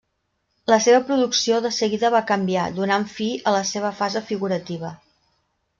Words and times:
La 0.71 0.77
seva 0.85 1.01
producció 1.09 1.59
de 1.67 1.71
seguida 1.81 2.11
va 2.17 2.23
canviar, 2.33 2.65
donant 2.81 3.07
fi 3.19 3.29
a 3.51 3.55
la 3.59 3.65
seva 3.75 3.95
fase 4.03 4.27
figurativa. 4.33 4.97